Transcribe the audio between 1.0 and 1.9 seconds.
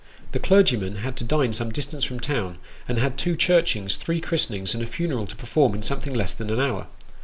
bad to dine some